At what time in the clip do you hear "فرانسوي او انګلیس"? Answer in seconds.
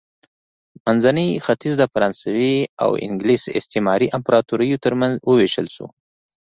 1.93-3.43